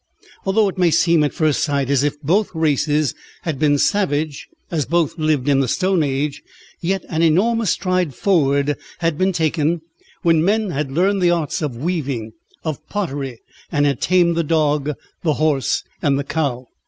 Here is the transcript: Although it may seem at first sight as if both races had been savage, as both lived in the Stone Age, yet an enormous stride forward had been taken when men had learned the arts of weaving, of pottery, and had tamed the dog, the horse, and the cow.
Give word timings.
Although 0.47 0.67
it 0.67 0.79
may 0.79 0.89
seem 0.89 1.23
at 1.23 1.31
first 1.31 1.63
sight 1.63 1.87
as 1.91 2.01
if 2.01 2.19
both 2.23 2.49
races 2.55 3.13
had 3.43 3.59
been 3.59 3.77
savage, 3.77 4.47
as 4.71 4.87
both 4.87 5.19
lived 5.19 5.47
in 5.47 5.59
the 5.59 5.67
Stone 5.67 6.01
Age, 6.01 6.41
yet 6.81 7.05
an 7.07 7.21
enormous 7.21 7.69
stride 7.69 8.15
forward 8.15 8.77
had 8.97 9.15
been 9.15 9.31
taken 9.31 9.81
when 10.23 10.43
men 10.43 10.71
had 10.71 10.91
learned 10.91 11.21
the 11.21 11.29
arts 11.29 11.61
of 11.61 11.77
weaving, 11.77 12.31
of 12.63 12.83
pottery, 12.89 13.41
and 13.71 13.85
had 13.85 14.01
tamed 14.01 14.35
the 14.35 14.43
dog, 14.43 14.89
the 15.21 15.33
horse, 15.33 15.83
and 16.01 16.17
the 16.17 16.23
cow. 16.23 16.65